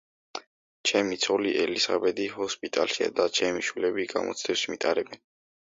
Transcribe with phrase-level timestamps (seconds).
[0.91, 5.25] ჩემი ცოლი ელისაბედი ჰოსპიტალშია და ჩემი შვილები გამოცდებს მიტარებენ.